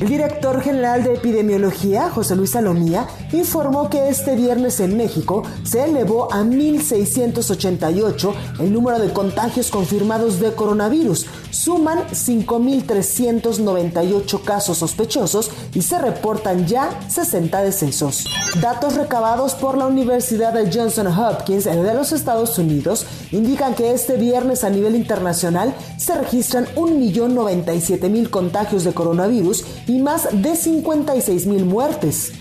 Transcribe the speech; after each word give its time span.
El 0.00 0.08
director 0.08 0.60
general 0.60 1.02
de 1.02 1.14
epidemiología, 1.14 2.08
José 2.08 2.36
Luis 2.36 2.50
Salomía, 2.50 3.08
informó 3.32 3.90
que 3.90 4.08
este 4.08 4.36
viernes 4.36 4.78
en 4.78 4.96
México 4.96 5.42
se 5.64 5.86
elevó 5.86 6.32
a 6.32 6.44
1.688 6.44 8.32
el 8.60 8.72
número 8.72 9.00
de 9.00 9.12
contagios 9.12 9.72
confirmados 9.72 10.38
de 10.38 10.52
coronavirus. 10.52 11.26
Suman 11.50 12.06
5.398 12.10 14.44
casos 14.44 14.78
sospechosos 14.78 15.50
y 15.74 15.82
se 15.82 15.98
reportan 15.98 16.68
ya 16.68 16.90
60 17.08 17.60
decesos. 17.62 18.22
Datos 18.60 18.94
recabados 18.94 19.56
por 19.56 19.76
la 19.76 19.86
Universidad 19.86 20.52
de 20.52 20.70
Johnson 20.72 21.08
Hopkins 21.08 21.64
de 21.64 21.94
los 21.94 22.12
Estados 22.12 22.56
Unidos 22.56 23.04
indican 23.32 23.74
que 23.74 23.92
este 23.92 24.16
viernes 24.16 24.62
a 24.62 24.70
nivel 24.70 24.94
internacional 24.94 25.74
se 25.96 26.14
registran 26.14 26.66
1.097.000 26.76 28.30
contagios 28.30 28.84
de 28.84 28.94
coronavirus 28.94 29.64
y 29.88 29.98
más 29.98 30.28
de 30.32 30.54
56 30.54 31.46
mil 31.46 31.64
muertes. 31.64 32.32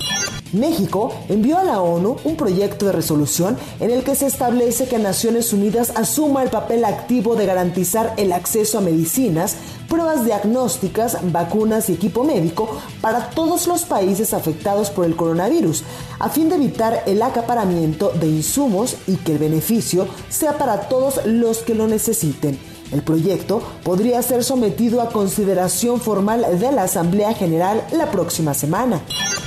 México 0.53 1.13
envió 1.27 1.57
a 1.57 1.63
la 1.63 1.81
ONU 1.81 2.17
un 2.23 2.37
proyecto 2.37 2.85
de 2.85 2.93
resolución 2.93 3.57
en 3.79 3.91
el 3.91 4.03
que 4.03 4.15
se 4.15 4.27
establece 4.27 4.87
que 4.87 4.97
Naciones 4.97 5.51
Unidas 5.51 5.91
asuma 5.95 6.43
el 6.43 6.49
papel 6.49 6.85
activo 6.85 7.35
de 7.35 7.45
garantizar 7.45 8.13
el 8.17 8.31
acceso 8.31 8.77
a 8.77 8.81
medicinas, 8.81 9.57
pruebas 9.89 10.25
diagnósticas, 10.25 11.17
vacunas 11.31 11.89
y 11.89 11.93
equipo 11.93 12.23
médico 12.23 12.69
para 13.01 13.29
todos 13.31 13.67
los 13.67 13.83
países 13.83 14.33
afectados 14.33 14.89
por 14.89 15.05
el 15.05 15.15
coronavirus, 15.15 15.83
a 16.19 16.29
fin 16.29 16.49
de 16.49 16.55
evitar 16.55 17.03
el 17.05 17.21
acaparamiento 17.21 18.11
de 18.11 18.27
insumos 18.27 18.95
y 19.05 19.17
que 19.17 19.33
el 19.33 19.39
beneficio 19.39 20.07
sea 20.29 20.57
para 20.57 20.87
todos 20.87 21.25
los 21.25 21.59
que 21.59 21.75
lo 21.75 21.87
necesiten. 21.87 22.57
El 22.91 23.01
proyecto 23.01 23.61
podría 23.83 24.21
ser 24.21 24.43
sometido 24.43 25.01
a 25.01 25.09
consideración 25.09 25.99
formal 25.99 26.45
de 26.59 26.71
la 26.71 26.83
Asamblea 26.83 27.33
General 27.33 27.85
la 27.91 28.11
próxima 28.11 28.53
semana. 28.53 29.01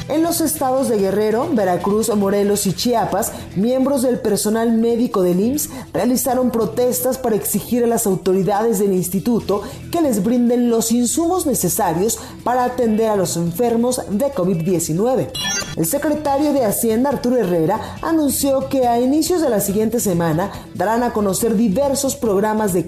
En 0.08 0.24
los 0.24 0.41
estados 0.41 0.88
de 0.88 0.98
Guerrero, 0.98 1.48
Veracruz, 1.52 2.14
Morelos 2.16 2.66
y 2.66 2.72
Chiapas, 2.72 3.30
miembros 3.55 4.02
del 4.02 4.19
personal 4.19 4.72
médico 4.72 5.22
del 5.22 5.38
IMSS 5.38 5.70
realizaron 5.92 6.50
protestas 6.50 7.16
para 7.16 7.36
exigir 7.36 7.84
a 7.84 7.86
las 7.86 8.06
autoridades 8.06 8.80
del 8.80 8.92
instituto 8.92 9.62
que 9.92 10.00
les 10.00 10.25
brinden 10.25 10.69
los 10.69 10.91
insumos 10.91 11.47
necesarios 11.47 12.19
para 12.42 12.64
atender 12.64 13.08
a 13.08 13.16
los 13.16 13.36
enfermos 13.36 14.02
de 14.10 14.27
COVID-19. 14.27 15.28
El 15.77 15.86
secretario 15.86 16.52
de 16.52 16.64
Hacienda, 16.64 17.10
Arturo 17.10 17.36
Herrera, 17.36 17.80
anunció 18.02 18.69
que 18.69 18.88
a 18.88 19.00
inicios 19.00 19.41
de 19.41 19.48
la 19.48 19.60
siguiente 19.60 20.00
semana 20.00 20.50
darán 20.75 21.04
a 21.04 21.12
conocer 21.12 21.54
diversos 21.54 22.16
programas 22.16 22.72
de 22.72 22.84